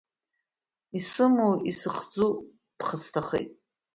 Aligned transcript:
Исымоу, 0.97 1.53
исыхӡу, 1.69 2.29
ԥхасҭахеит. 2.77 3.49